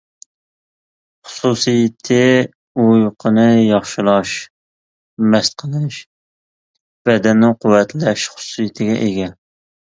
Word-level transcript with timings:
خۇسۇسىيىتى 1.31 2.17
ئۇيقۇنى 2.83 3.43
ياخشىلاش، 3.65 4.31
مەست 5.35 5.55
قىلىش، 5.65 6.01
بەدەننى 7.11 7.53
قۇۋۋەتلەش 7.61 8.27
خۇسۇسىيىتىگە 8.33 8.99
ئىگە. 9.07 9.31